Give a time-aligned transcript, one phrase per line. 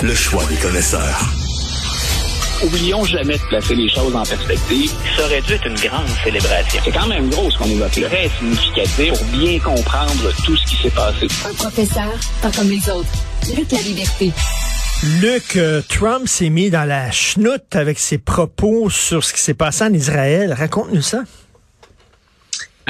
[0.00, 1.34] Le choix des connaisseurs.
[2.64, 4.92] Oublions jamais de placer les choses en perspective.
[5.16, 6.80] Ça aurait dû être une grande célébration.
[6.84, 8.08] C'est quand même gros ce qu'on évoque là.
[8.08, 11.26] Très significatif pour bien comprendre tout ce qui s'est passé.
[11.50, 13.08] Un professeur, pas comme les autres.
[13.56, 14.32] Luc la liberté.
[15.20, 19.54] Luc, euh, Trump s'est mis dans la chenoute avec ses propos sur ce qui s'est
[19.54, 20.52] passé en Israël.
[20.52, 21.24] Raconte-nous ça.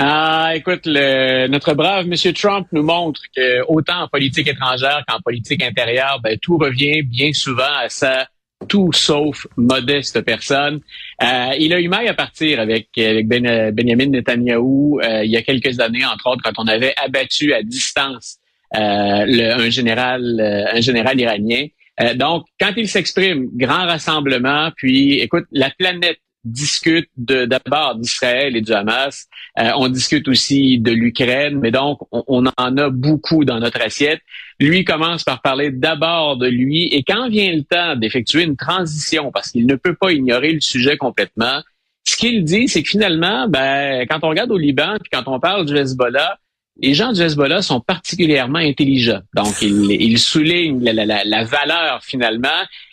[0.00, 5.20] Ah, écoute, le, notre brave Monsieur Trump nous montre que autant en politique étrangère qu'en
[5.20, 8.28] politique intérieure, ben, tout revient bien souvent à sa
[8.68, 10.78] tout sauf modeste personne.
[11.20, 15.36] Euh, il a eu mal à partir avec, avec ben, Benjamin Netanyahou euh, il y
[15.36, 18.38] a quelques années, entre autres, quand on avait abattu à distance
[18.76, 20.40] euh, le, un général,
[20.72, 21.66] un général iranien.
[22.14, 28.72] donc, quand il s'exprime, grand rassemblement, puis écoute, la planète discute d'abord d'Israël et du
[28.72, 29.26] Hamas.
[29.56, 34.20] on discute aussi de l'Ukraine, mais donc on, on, en a beaucoup dans notre assiette.
[34.60, 39.30] Lui commence par parler d'abord de lui et quand vient le temps d'effectuer une transition,
[39.32, 41.62] parce qu'il ne peut pas ignorer le sujet complètement,
[42.04, 45.38] ce qu'il dit, c'est que finalement, ben, quand on regarde au Liban, puis quand on
[45.38, 46.38] parle du Hezbollah,
[46.80, 49.20] les gens du Hezbollah sont particulièrement intelligents.
[49.34, 52.48] Donc, ils, ils soulignent la, la, la valeur finalement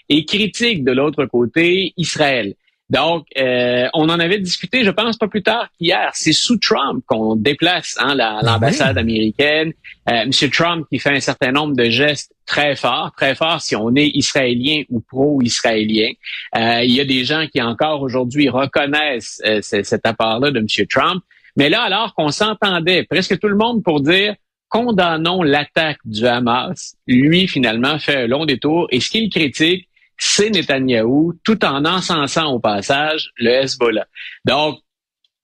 [0.09, 2.55] et critiquent de l'autre côté Israël.
[2.89, 6.11] Donc, euh, on en avait discuté, je pense, pas plus tard qu'hier.
[6.14, 9.73] C'est sous Trump qu'on déplace hein, Ah l'ambassade américaine.
[10.08, 13.75] Euh, Monsieur Trump qui fait un certain nombre de gestes très forts, très forts si
[13.75, 16.11] on est israélien ou pro-israélien.
[16.55, 20.86] Euh, il y a des gens qui encore aujourd'hui reconnaissent euh, cet apport-là de Monsieur
[20.86, 21.23] Trump.
[21.58, 24.36] Mais là, alors qu'on s'entendait presque tout le monde pour dire
[24.70, 30.49] condamnons l'attaque du Hamas, lui finalement fait un long détour et ce qu'il critique, c'est
[30.49, 34.08] Netanyahou, tout en encensant au passage le Hezbollah.
[34.45, 34.80] Donc,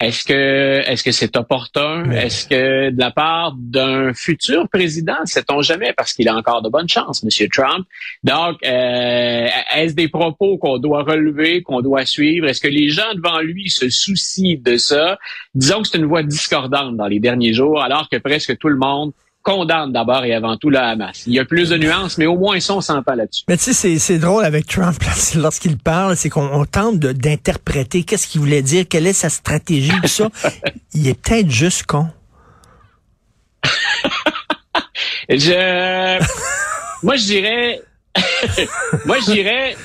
[0.01, 2.09] est-ce que est-ce que c'est opportun?
[2.09, 6.69] Est-ce que de la part d'un futur président, sait-on jamais, parce qu'il a encore de
[6.69, 7.85] bonnes chances, Monsieur Trump?
[8.23, 12.47] Donc, euh, est-ce des propos qu'on doit relever, qu'on doit suivre?
[12.47, 15.19] Est-ce que les gens devant lui se soucient de ça?
[15.53, 18.77] Disons que c'est une voix discordante dans les derniers jours, alors que presque tout le
[18.77, 19.11] monde
[19.41, 21.23] condamne d'abord et avant tout le Hamas.
[21.25, 23.43] Il y a plus de nuances, mais au moins ça, on s'entend là-dessus.
[23.47, 24.97] Mais tu sais, c'est drôle avec Trump,
[25.35, 30.07] lorsqu'il parle, c'est qu'on tente d'interpréter qu'est-ce qu'il voulait dire, quelle est sa stratégie, tout
[30.07, 30.29] ça.
[30.93, 32.07] Il est peut-être juste con.
[35.29, 36.19] je...
[37.03, 37.81] Moi, je dirais...
[39.05, 39.75] Moi, je dirais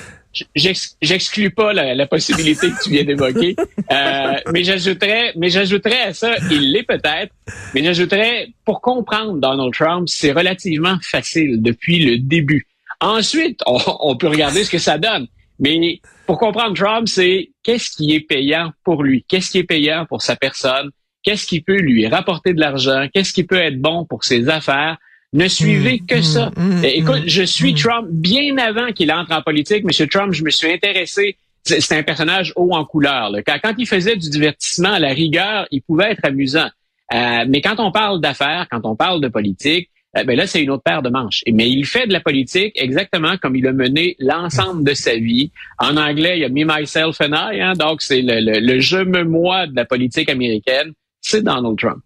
[1.01, 3.55] j'exclus pas la, possibilité que tu viens d'évoquer,
[3.91, 7.33] euh, mais j'ajouterais, mais j'ajouterais à ça, il l'est peut-être,
[7.73, 12.67] mais j'ajouterais pour comprendre Donald Trump, c'est relativement facile depuis le début.
[12.99, 15.27] Ensuite, on, on, peut regarder ce que ça donne,
[15.59, 20.05] mais pour comprendre Trump, c'est qu'est-ce qui est payant pour lui, qu'est-ce qui est payant
[20.05, 20.89] pour sa personne,
[21.23, 24.97] qu'est-ce qui peut lui rapporter de l'argent, qu'est-ce qui peut être bon pour ses affaires?
[25.33, 26.51] Ne suivez que ça.
[26.83, 29.83] Écoute, je suis Trump bien avant qu'il entre en politique.
[29.83, 31.35] Monsieur Trump, je me suis intéressé.
[31.63, 33.29] C'est un personnage haut en couleur.
[33.29, 33.41] Là.
[33.43, 36.69] Quand, il faisait du divertissement à la rigueur, il pouvait être amusant.
[37.13, 40.63] Euh, mais quand on parle d'affaires, quand on parle de politique, euh, ben là, c'est
[40.63, 41.43] une autre paire de manches.
[41.51, 45.51] Mais il fait de la politique exactement comme il a mené l'ensemble de sa vie.
[45.79, 47.61] En anglais, il y a me, myself and I.
[47.61, 50.93] Hein, donc, c'est le, le, le je me moi de la politique américaine.
[51.21, 52.01] C'est Donald Trump.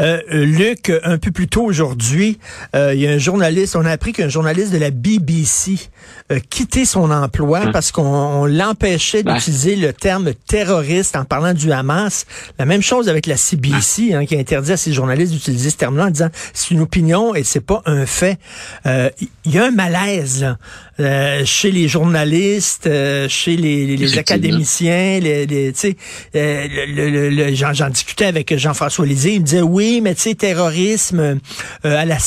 [0.00, 2.38] Euh, Luc, un peu plus tôt aujourd'hui,
[2.74, 5.78] euh, il y a un journaliste, on a appris qu'un journaliste de la BBC
[6.28, 7.70] a quitté son emploi hein?
[7.72, 12.26] parce qu'on l'empêchait d'utiliser le terme terroriste en parlant du Hamas.
[12.58, 15.76] La même chose avec la CBC, hein, qui a interdit à ses journalistes d'utiliser ce
[15.76, 18.38] terme-là en disant c'est une opinion et c'est pas un fait.
[18.86, 19.10] Euh,
[19.44, 20.58] il y a un malaise là,
[20.98, 25.72] euh, chez les journalistes, euh, chez les, les académiciens, les, les
[26.34, 30.34] euh, le, le, j'en discutais avec Jean-François Lisée, il me disait oui, mais tu sais,
[30.34, 31.36] terrorisme, euh,
[31.84, 32.18] à, la,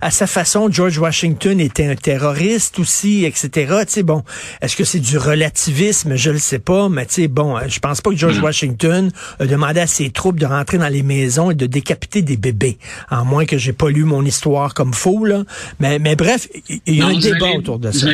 [0.00, 3.50] à, sa façon, George Washington était un terroriste aussi, etc.
[3.86, 4.22] Tu sais, bon,
[4.60, 6.16] est-ce que c'est du relativisme?
[6.16, 8.44] Je le sais pas, mais tu sais, bon, je pense pas que George mm.
[8.44, 12.36] Washington a demandé à ses troupes de rentrer dans les maisons et de décapiter des
[12.36, 12.78] bébés,
[13.08, 15.44] à moins que j'ai pas lu mon histoire comme faux, là.
[15.80, 16.48] Mais, mais bref,
[16.86, 18.08] il y a un débat autour de ça.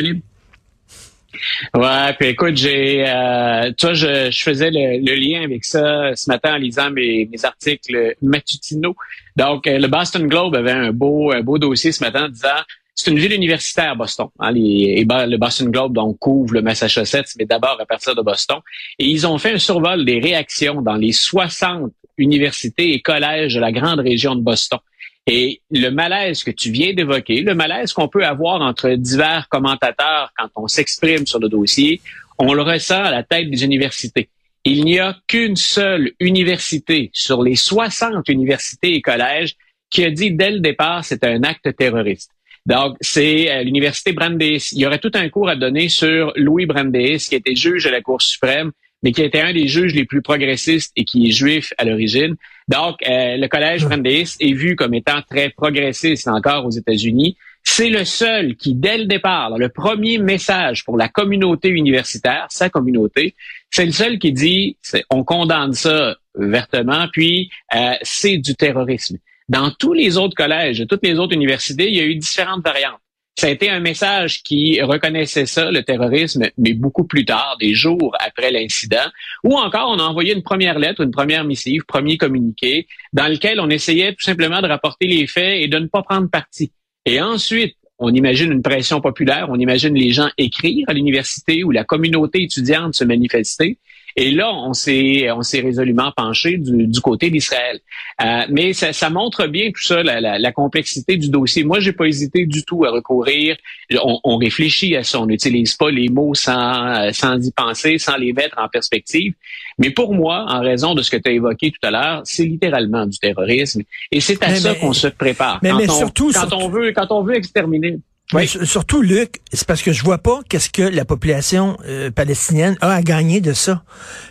[1.73, 6.15] Ouais, puis écoute, j'ai, euh, tu vois, je, je faisais le, le, lien avec ça
[6.15, 8.95] ce matin en lisant mes, mes articles matutinaux.
[9.35, 12.49] Donc, euh, le Boston Globe avait un beau, un beau dossier ce matin disant
[12.93, 14.27] c'est une ville universitaire, Boston.
[14.39, 18.59] Hein, les, le Boston Globe donc couvre le Massachusetts, mais d'abord à partir de Boston.
[18.99, 23.59] Et ils ont fait un survol des réactions dans les 60 universités et collèges de
[23.59, 24.79] la grande région de Boston.
[25.27, 30.31] Et le malaise que tu viens d'évoquer, le malaise qu'on peut avoir entre divers commentateurs
[30.37, 32.01] quand on s'exprime sur le dossier,
[32.39, 34.29] on le ressent à la tête des universités.
[34.63, 39.55] Il n'y a qu'une seule université sur les 60 universités et collèges
[39.89, 42.31] qui a dit dès le départ c'est un acte terroriste.
[42.65, 44.69] Donc, c'est l'université Brandeis.
[44.73, 47.89] Il y aurait tout un cours à donner sur Louis Brandeis, qui était juge de
[47.89, 48.71] la Cour suprême,
[49.03, 52.35] mais qui était un des juges les plus progressistes et qui est juif à l'origine.
[52.67, 57.35] Donc, le collège Brandeis est vu comme étant très progressiste encore aux États-Unis.
[57.63, 62.69] C'est le seul qui, dès le départ, le premier message pour la communauté universitaire, sa
[62.69, 63.35] communauté,
[63.69, 64.77] c'est le seul qui dit
[65.09, 69.17] on condamne ça vertement, puis euh, c'est du terrorisme.
[69.49, 73.00] Dans tous les autres collèges, toutes les autres universités, il y a eu différentes variantes.
[73.37, 77.73] Ça a été un message qui reconnaissait ça, le terrorisme, mais beaucoup plus tard, des
[77.73, 79.09] jours après l'incident.
[79.43, 83.59] Ou encore, on a envoyé une première lettre, une première missive, premier communiqué, dans lequel
[83.59, 86.71] on essayait tout simplement de rapporter les faits et de ne pas prendre parti.
[87.05, 91.71] Et ensuite, on imagine une pression populaire, on imagine les gens écrire à l'université ou
[91.71, 93.77] la communauté étudiante se manifester.
[94.15, 97.79] Et là, on s'est on s'est résolument penché du, du côté d'Israël.
[98.23, 101.63] Euh, mais ça, ça, montre bien tout ça, la, la, la complexité du dossier.
[101.63, 103.57] Moi, j'ai pas hésité du tout à recourir.
[104.03, 105.19] On, on réfléchit à ça.
[105.19, 109.33] On n'utilise pas les mots sans euh, sans y penser, sans les mettre en perspective.
[109.77, 112.45] Mais pour moi, en raison de ce que tu as évoqué tout à l'heure, c'est
[112.45, 113.81] littéralement du terrorisme.
[114.11, 115.59] Et c'est à ça qu'on se prépare.
[115.63, 117.97] Mais, quand mais on, surtout, quand surtout, on veut quand on veut exterminer.
[118.33, 118.47] Oui.
[118.47, 122.93] surtout, Luc, c'est parce que je vois pas qu'est-ce que la population euh, palestinienne a
[122.93, 123.83] à gagner de ça.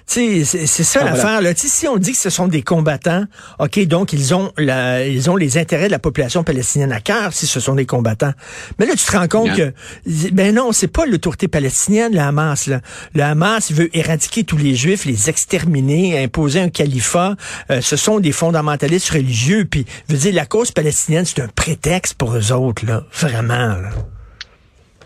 [0.07, 1.41] C'est ça ah, l'affaire.
[1.41, 1.53] Voilà.
[1.55, 3.25] Si on dit que ce sont des combattants,
[3.59, 7.33] OK, donc ils ont la, ils ont les intérêts de la population palestinienne à cœur
[7.33, 8.33] si ce sont des combattants.
[8.79, 9.71] Mais là, tu te rends compte Bien.
[10.07, 12.67] que, ben non, c'est pas l'autorité palestinienne, le Hamas.
[12.67, 12.81] Là.
[13.15, 17.37] Le Hamas veut éradiquer tous les Juifs, les exterminer, imposer un califat.
[17.71, 19.65] Euh, ce sont des fondamentalistes religieux.
[19.65, 23.05] Puis, je veux dire, la cause palestinienne, c'est un prétexte pour eux autres, là.
[23.13, 23.77] Vraiment.
[23.77, 23.90] Là.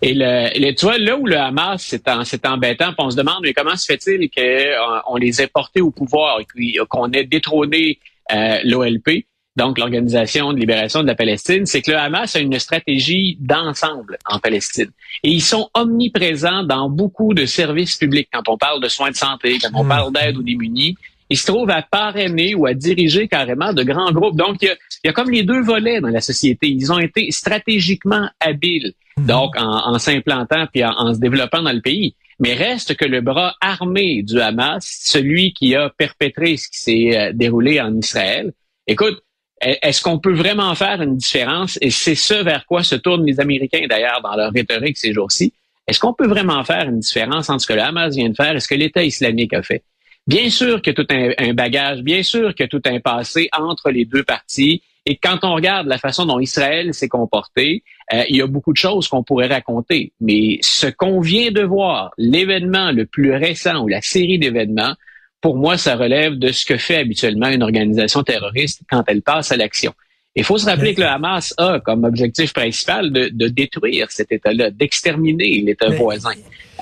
[0.02, 3.16] Et le, le, tu vois, là où le Hamas, c'est, en, c'est embêtant, on se
[3.16, 6.40] demande, mais comment se fait-il qu'on on les ait portés au pouvoir,
[6.88, 7.98] qu'on ait détrôné
[8.32, 9.24] euh, l'OLP,
[9.56, 14.18] donc l'Organisation de libération de la Palestine, c'est que le Hamas a une stratégie d'ensemble
[14.26, 14.90] en Palestine.
[15.22, 18.28] Et ils sont omniprésents dans beaucoup de services publics.
[18.32, 20.96] Quand on parle de soins de santé, quand on parle d'aide aux démunis,
[21.30, 24.36] ils se trouvent à parrainer ou à diriger carrément de grands groupes.
[24.36, 26.68] Donc, il y a, il y a comme les deux volets dans la société.
[26.68, 31.72] Ils ont été stratégiquement habiles, donc en, en s'implantant puis en, en, se développant dans
[31.72, 32.14] le pays.
[32.40, 37.18] Mais reste que le bras armé du Hamas, celui qui a perpétré ce qui s'est
[37.18, 38.52] euh, déroulé en Israël,
[38.86, 39.22] écoute,
[39.60, 41.78] est-ce qu'on peut vraiment faire une différence?
[41.80, 45.54] Et c'est ce vers quoi se tournent les Américains d'ailleurs dans leur rhétorique ces jours-ci.
[45.86, 48.54] Est-ce qu'on peut vraiment faire une différence entre ce que le Hamas vient de faire
[48.54, 49.82] et ce que l'État islamique a fait?
[50.26, 52.98] Bien sûr qu'il y a tout un, bagage, bien sûr qu'il y a tout un
[52.98, 54.82] passé entre les deux parties.
[55.06, 57.82] Et quand on regarde la façon dont Israël s'est comporté,
[58.14, 60.12] euh, il y a beaucoup de choses qu'on pourrait raconter.
[60.20, 64.94] Mais ce qu'on vient de voir, l'événement le plus récent ou la série d'événements,
[65.42, 69.52] pour moi, ça relève de ce que fait habituellement une organisation terroriste quand elle passe
[69.52, 69.92] à l'action.
[70.36, 74.32] Il faut se rappeler que le Hamas a comme objectif principal de, de détruire cet
[74.32, 76.32] État-là, d'exterminer l'État voisin.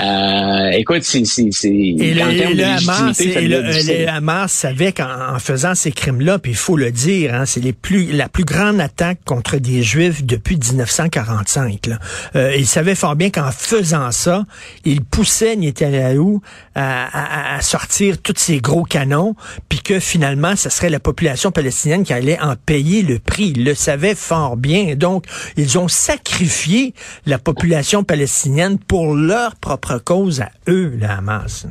[0.00, 5.92] Euh, écoute, c'est et le, le Hamas, et le, le, Hamas savait qu'en faisant ces
[5.92, 9.58] crimes-là, puis il faut le dire, hein, c'est les plus la plus grande attaque contre
[9.58, 11.86] des Juifs depuis 1945.
[11.86, 11.98] Là.
[12.36, 14.46] Euh, il savait fort bien qu'en faisant ça,
[14.86, 16.38] il poussait Netanyahu
[16.74, 19.34] à, à, à sortir tous ces gros canons,
[19.68, 23.41] puis que finalement, ce serait la population palestinienne qui allait en payer le prix.
[23.48, 24.94] Il le savait fort bien.
[24.94, 26.94] Donc, ils ont sacrifié
[27.26, 31.66] la population palestinienne pour leur propre cause à eux, la Hamas.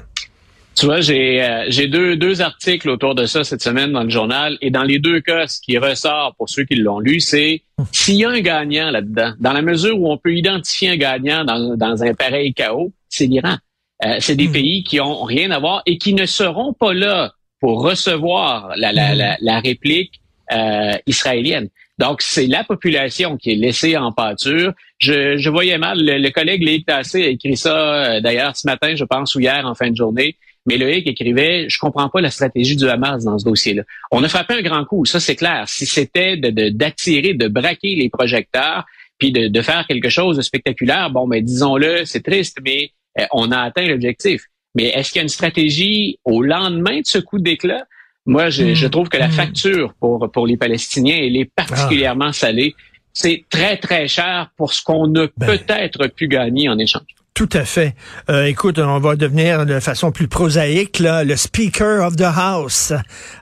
[0.75, 4.09] Tu vois, j'ai euh, j'ai deux, deux articles autour de ça cette semaine dans le
[4.09, 7.63] journal et dans les deux cas, ce qui ressort pour ceux qui l'ont lu, c'est
[7.91, 11.43] s'il y a un gagnant là-dedans, dans la mesure où on peut identifier un gagnant
[11.43, 13.57] dans, dans un pareil chaos, c'est l'Iran.
[14.05, 14.51] Euh, c'est des mmh.
[14.53, 18.91] pays qui ont rien à voir et qui ne seront pas là pour recevoir la,
[18.91, 20.20] la, la, la réplique
[20.51, 21.69] euh, israélienne.
[21.97, 24.73] Donc, c'est la population qui est laissée en pâture.
[24.97, 28.95] Je, voyais mal, le, le collègue Léic Tassé a écrit ça euh, d'ailleurs ce matin,
[28.95, 30.35] je pense, ou hier en fin de journée.
[30.65, 33.83] Mais Loïc écrivait, je comprends pas la stratégie du Hamas dans ce dossier-là.
[34.11, 35.65] On a frappé un grand coup, ça c'est clair.
[35.67, 38.85] Si c'était d'attirer, de, de, braquer les projecteurs,
[39.17, 43.51] puis de, faire quelque chose de spectaculaire, bon, mais disons-le, c'est triste, mais euh, on
[43.51, 44.43] a atteint l'objectif.
[44.73, 47.85] Mais est-ce qu'il y a une stratégie au lendemain de ce coup d'éclat?
[48.25, 48.73] Moi, je, mmh.
[48.75, 49.31] je, trouve que la mmh.
[49.31, 52.33] facture pour, pour les Palestiniens, elle est particulièrement ah.
[52.33, 52.75] salée.
[53.13, 55.57] C'est très, très cher pour ce qu'on a ben.
[55.57, 57.03] peut-être pu gagner en échange.
[57.33, 57.95] Tout à fait.
[58.29, 62.93] Euh, écoute, on va devenir de façon plus prosaïque là, le Speaker of the House.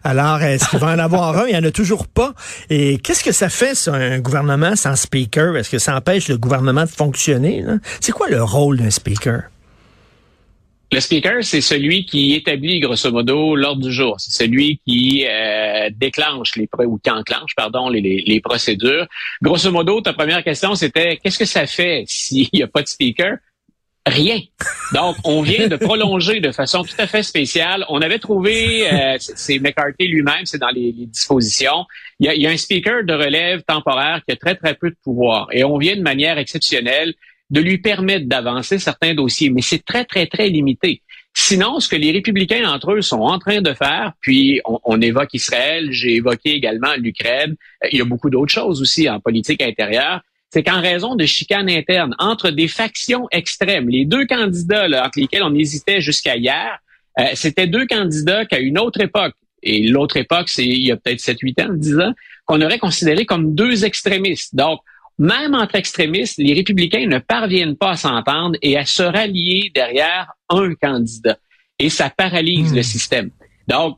[0.03, 1.47] Alors, est-ce qu'il va en avoir un?
[1.47, 2.33] Il n'y en a toujours pas.
[2.69, 5.57] Et qu'est-ce que ça fait, ça, un gouvernement sans Speaker?
[5.57, 7.65] Est-ce que ça empêche le gouvernement de fonctionner?
[7.99, 9.43] C'est quoi le rôle d'un Speaker?
[10.91, 14.15] Le speaker, c'est celui qui établit grosso modo l'ordre du jour.
[14.19, 19.05] C'est celui qui euh, déclenche les ou qui enclenche, pardon, les, les, procédures.
[19.39, 22.87] Grosso modo, ta première question, c'était qu'est-ce que ça fait s'il n'y a pas de
[22.87, 23.37] speaker?
[24.07, 24.39] Rien.
[24.93, 27.85] Donc, on vient de prolonger de façon tout à fait spéciale.
[27.89, 31.85] On avait trouvé, euh, c'est McCarthy lui-même, c'est dans les, dispositions.
[32.19, 34.73] Il y, a, il y, a, un speaker de relève temporaire qui a très, très
[34.73, 35.49] peu de pouvoir.
[35.51, 37.13] Et on vient de manière exceptionnelle
[37.49, 41.01] de lui permettre d'avancer certains dossiers, mais c'est très, très, très limité.
[41.33, 45.33] Sinon, ce que les républicains entre eux sont en train de faire, puis on, évoque
[45.33, 49.61] Israël, j'ai évoqué également l'Ukraine, euh, il y a beaucoup d'autres choses aussi en politique
[49.61, 55.05] intérieure, c'est qu'en raison de chicanes internes entre des factions extrêmes, les deux candidats là,
[55.05, 56.79] entre lesquels on hésitait jusqu'à hier,
[57.19, 60.97] euh, c'était deux candidats qu'à une autre époque, et l'autre époque, c'est il y a
[60.97, 62.13] peut-être 7-8 ans, 10 ans,
[62.45, 64.55] qu'on aurait considéré comme deux extrémistes.
[64.55, 64.79] Donc,
[65.19, 70.31] même entre extrémistes, les républicains ne parviennent pas à s'entendre et à se rallier derrière
[70.49, 71.37] un candidat.
[71.77, 72.83] Et ça paralyse le hmm.
[72.83, 73.29] système.
[73.67, 73.97] Donc,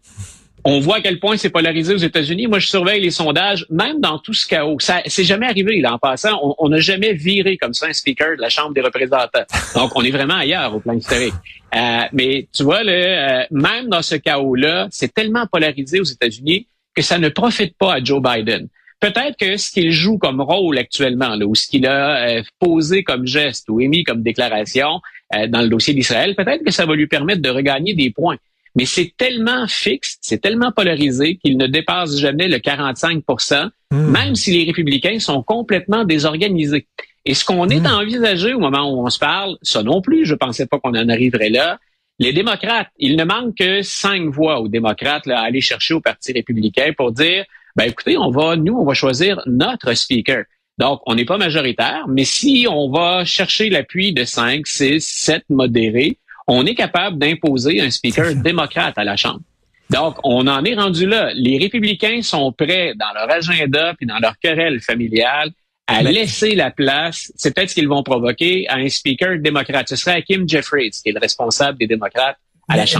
[0.63, 2.47] on voit à quel point c'est polarisé aux États-Unis.
[2.47, 4.79] Moi, je surveille les sondages, même dans tout ce chaos.
[4.79, 6.39] Ça, c'est jamais arrivé, là, en passant.
[6.59, 9.45] On n'a jamais viré comme ça un speaker de la Chambre des représentants.
[9.75, 11.33] Donc, on est vraiment ailleurs au plan historique.
[11.75, 17.01] Euh, mais tu vois, euh, même dans ce chaos-là, c'est tellement polarisé aux États-Unis que
[17.01, 18.67] ça ne profite pas à Joe Biden.
[19.01, 23.03] Peut-être que ce qu'il joue comme rôle actuellement, là, ou ce qu'il a euh, posé
[23.03, 25.01] comme geste ou émis comme déclaration
[25.35, 28.37] euh, dans le dossier d'Israël, peut-être que ça va lui permettre de regagner des points.
[28.75, 33.97] Mais c'est tellement fixe, c'est tellement polarisé qu'il ne dépasse jamais le 45% hmm.
[34.11, 36.87] même si les républicains sont complètement désorganisés.
[37.25, 37.93] Et ce qu'on est hmm.
[37.93, 41.09] envisagé au moment où on se parle, ça non plus, je pensais pas qu'on en
[41.09, 41.79] arriverait là.
[42.19, 46.01] Les démocrates, il ne manque que cinq voix aux démocrates là, à aller chercher au
[46.01, 50.43] Parti républicain pour dire ben écoutez, on va, nous, on va choisir notre speaker.
[50.77, 55.43] Donc, on n'est pas majoritaire, mais si on va chercher l'appui de 5, 6, 7
[55.49, 59.41] modérés, on est capable d'imposer un speaker démocrate à la Chambre.
[59.89, 61.31] Donc, on en est rendu là.
[61.33, 65.51] Les républicains sont prêts, dans leur agenda puis dans leur querelle familiale,
[65.87, 69.89] à laisser la place, c'est peut-être ce qu'ils vont provoquer, à un speaker démocrate.
[69.89, 72.37] Ce serait Kim Jeffries, qui est le responsable des démocrates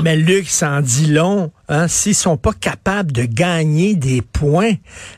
[0.03, 1.51] mais, Luc, ça en dit long.
[1.69, 4.73] Hein, S'ils sont pas capables de gagner des points,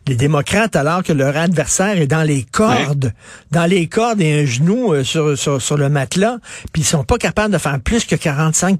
[0.07, 3.13] les démocrates, alors que leur adversaire est dans les cordes,
[3.51, 6.37] dans les cordes et un genou euh, sur, sur, le matelas,
[6.71, 8.79] puis ils sont pas capables de faire plus que 45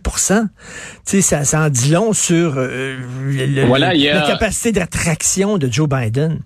[1.06, 2.98] Tu sais, ça, en dit long sur euh,
[3.32, 6.40] la capacité d'attraction de Joe Biden.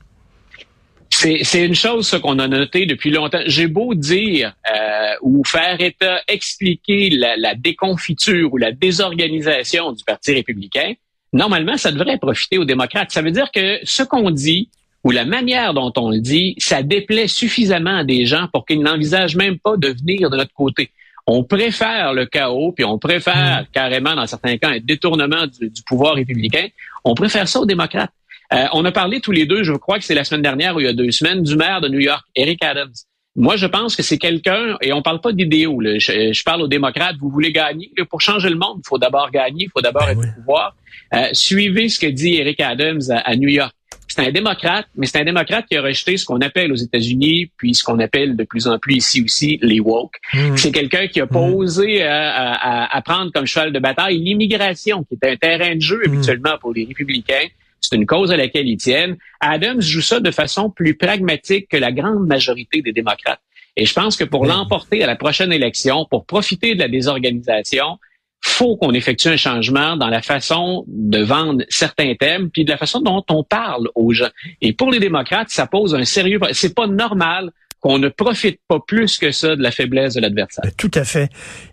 [1.19, 3.41] C'est une chose qu'on a noté depuis longtemps.
[3.47, 10.33] J'ai beau dire euh, ou faire état, expliquer la, déconfiture ou la désorganisation du Parti
[10.33, 10.93] républicain,
[11.33, 13.09] normalement, ça devrait profiter aux démocrates.
[13.09, 14.69] Ça veut dire que ce qu'on dit
[15.03, 18.81] ou la manière dont on le dit, ça déplaît suffisamment à des gens pour qu'ils
[18.81, 20.91] n'envisagent même pas de venir de notre côté.
[21.25, 23.65] On préfère le chaos, puis on préfère mmh.
[23.73, 26.67] carrément, dans certains cas, un détournement du pouvoir républicain.
[27.03, 28.11] On préfère ça aux démocrates.
[28.53, 30.79] Euh, on a parlé tous les deux, je crois que c'est la semaine dernière ou
[30.79, 32.93] il y a deux semaines, du maire de New York, Eric Adams.
[33.35, 37.17] Moi, je pense que c'est quelqu'un, et on parle pas d'idéaux, je, parle aux démocrates,
[37.19, 37.91] vous voulez gagner.
[38.09, 40.75] pour changer le monde, il faut d'abord gagner, il faut d'abord ben être au pouvoir.
[41.13, 43.71] Euh, suivez ce que dit Eric Adams à, New York.
[44.07, 47.51] C'est un démocrate, mais c'est un démocrate qui a rejeté ce qu'on appelle aux États-Unis,
[47.57, 50.15] puis ce qu'on appelle de plus en plus ici aussi les woke.
[50.33, 50.55] Hmm.
[50.55, 52.07] C'est quelqu'un qui a posé hmm.
[52.07, 56.09] à, prendre comme cheval de bataille l'immigration, qui est un terrain de jeu hmm.
[56.09, 57.47] habituellement pour les républicains
[57.81, 59.17] c'est une cause à laquelle ils tiennent.
[59.39, 63.41] Adams joue ça de façon plus pragmatique que la grande majorité des démocrates.
[63.75, 67.99] Et je pense que pour l'emporter à la prochaine élection, pour profiter de la désorganisation,
[68.41, 72.77] faut qu'on effectue un changement dans la façon de vendre certains thèmes, puis de la
[72.77, 74.29] façon dont on parle aux gens.
[74.61, 76.39] Et pour les démocrates, ça pose un sérieux.
[76.53, 77.51] C'est pas normal
[77.87, 80.61] qu'on ne profite pas plus que ça de la faiblesse de l'adversaire.
[80.65, 81.29] Ben, tout à fait.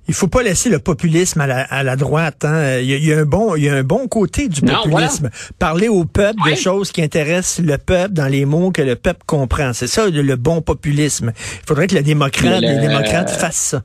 [0.06, 2.44] Il faut pas laisser le populisme à la, droite.
[2.44, 2.78] Hein.
[2.78, 5.30] Il, y a, un bon, il y a un bon côté du populisme.
[5.58, 9.22] Parler au peuple des choses qui intéressent le peuple dans les mots que le peuple
[9.26, 9.72] comprend.
[9.72, 11.32] C'est ça le, bon populisme.
[11.36, 13.82] Il faudrait que les démocrates, les démocrates fassent ça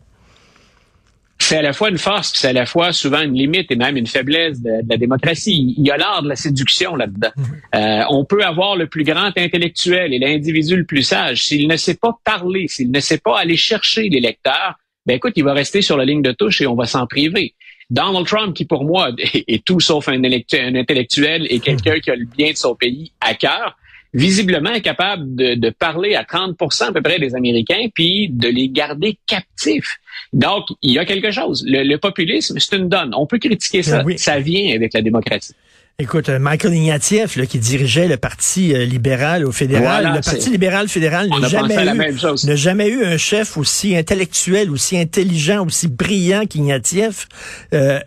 [1.41, 3.97] c'est à la fois une force, c'est à la fois souvent une limite et même
[3.97, 5.73] une faiblesse de, la démocratie.
[5.77, 7.31] Il y a l'art de la séduction là-dedans.
[7.35, 7.45] Mhm.
[7.75, 11.43] Euh, on peut avoir le plus grand intellectuel et l'individu le plus sage.
[11.43, 15.33] S'il ne sait pas parler, s'il ne sait pas aller chercher les lecteurs, ben écoute,
[15.37, 17.55] il va rester sur la ligne de touche et on va s'en priver.
[17.89, 22.15] Donald Trump, qui pour moi est, tout sauf un, un intellectuel et quelqu'un qui a
[22.15, 23.77] le bien de son pays à cœur,
[24.13, 28.69] visiblement est capable de, parler à 30% à peu près des Américains, puis de les
[28.69, 29.97] garder captifs.
[30.33, 31.63] Donc, il y a quelque chose.
[31.67, 33.13] Le, populisme, c'est une donne.
[33.15, 34.03] On peut critiquer ça.
[34.03, 35.53] Ben ça vient avec la démocratie.
[36.01, 40.49] Écoute, euh, Michael Ignatieff, là, qui dirigeait le Parti euh, libéral au fédéral, le Parti
[40.49, 46.45] libéral fédéral n'a jamais, eu, jamais eu un chef aussi intellectuel, aussi intelligent, aussi brillant
[46.45, 47.27] qu'Ignatieff.
[47.73, 47.99] Euh,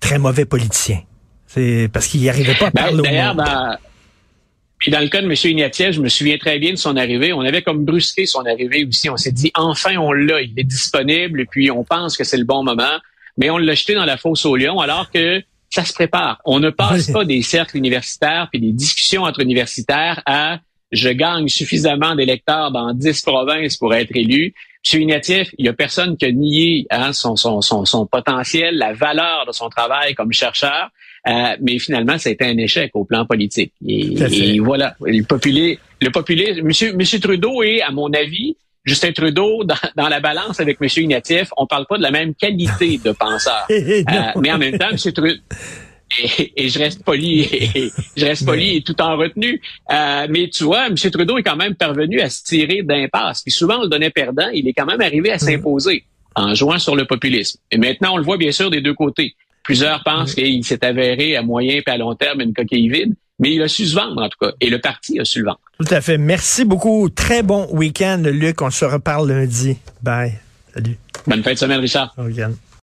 [0.00, 1.02] très mauvais politicien.
[1.46, 3.78] C'est parce qu'il n'y arrivait pas à ben, parler au monde.
[4.80, 5.34] Puis dans le cas de M.
[5.44, 7.32] Ignatieff, je me souviens très bien de son arrivée.
[7.32, 9.10] On avait comme brusqué son arrivée aussi.
[9.10, 12.38] On s'est dit, enfin, on l'a, il est disponible, et puis on pense que c'est
[12.38, 12.98] le bon moment.
[13.36, 16.40] Mais on l'a jeté dans la fosse au lion, alors que ça se prépare.
[16.44, 20.58] On ne passe pas des cercles universitaires puis des discussions entre universitaires à
[20.92, 24.54] je gagne suffisamment d'électeurs dans 10 provinces pour être élu.
[24.92, 25.02] M.
[25.02, 28.92] Ignatieff, il y a personne qui a nié hein, son, son, son, son, potentiel, la
[28.92, 30.90] valeur de son travail comme chercheur,
[31.28, 33.72] euh, mais finalement, ça a été un échec au plan politique.
[33.86, 39.64] Et, voilà, le populé, le populé, Monsieur, Monsieur Trudeau est, à mon avis, Justin Trudeau,
[39.96, 40.88] dans, la balance avec M.
[40.96, 43.66] Ignatieff, on parle pas de la même qualité de penseur.
[43.70, 44.02] Euh,
[44.40, 45.12] mais en même temps, M.
[45.12, 45.34] Trudeau,
[46.56, 49.60] et, je reste poli, et, je reste poli et tout en retenue.
[49.92, 50.96] Euh, mais tu vois, M.
[50.96, 53.42] Trudeau est quand même parvenu à se tirer d'impasse.
[53.42, 54.48] Puis souvent, on le donnait perdant.
[54.52, 57.58] Il est quand même arrivé à s'imposer en jouant sur le populisme.
[57.70, 59.34] Et maintenant, on le voit bien sûr des deux côtés.
[59.70, 63.54] Plusieurs pensent qu'il s'est avéré à moyen et à long terme une coquille vide mais
[63.54, 65.60] il a su se vendre en tout cas, et le parti a su le vendre.
[65.78, 66.18] Tout à fait.
[66.18, 67.08] Merci beaucoup.
[67.08, 68.60] Très bon week-end, Luc.
[68.60, 69.78] On se reparle lundi.
[70.02, 70.34] Bye.
[70.74, 70.98] Salut.
[71.26, 72.12] Bonne fin de semaine, Richard.
[72.18, 72.52] Bon week-end.